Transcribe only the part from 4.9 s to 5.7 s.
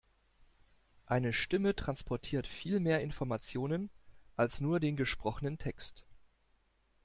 gesprochenen